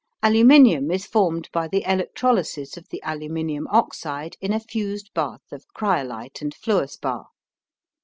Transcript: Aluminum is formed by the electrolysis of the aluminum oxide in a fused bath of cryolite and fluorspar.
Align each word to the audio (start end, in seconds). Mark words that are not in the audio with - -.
Aluminum 0.23 0.89
is 0.89 1.05
formed 1.05 1.47
by 1.53 1.67
the 1.67 1.83
electrolysis 1.85 2.75
of 2.75 2.89
the 2.89 3.03
aluminum 3.05 3.67
oxide 3.69 4.35
in 4.41 4.51
a 4.51 4.59
fused 4.59 5.11
bath 5.13 5.51
of 5.51 5.63
cryolite 5.77 6.41
and 6.41 6.55
fluorspar. 6.55 7.25